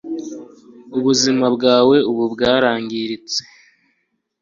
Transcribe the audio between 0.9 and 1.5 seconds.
ubuzima